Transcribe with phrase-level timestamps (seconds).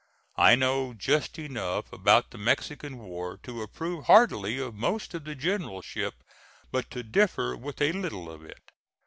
[0.39, 5.35] I know just enough about the Mexican war to approve heartily of most of the
[5.35, 6.23] generalship,
[6.71, 8.71] but to differ with a little of it.